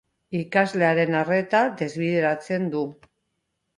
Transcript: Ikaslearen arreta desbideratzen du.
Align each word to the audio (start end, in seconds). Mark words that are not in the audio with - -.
Ikaslearen 0.37 1.17
arreta 1.21 1.61
desbideratzen 1.83 2.67
du. 2.77 2.83